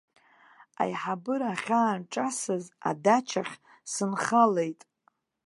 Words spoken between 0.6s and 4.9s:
Аиҳабыра ахьаанҿасыз адачахь сынхалеит.